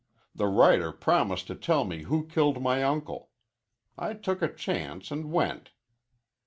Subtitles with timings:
[0.33, 3.29] The writer promised to tell me who killed my uncle.
[3.99, 5.69] I took a chance an' went."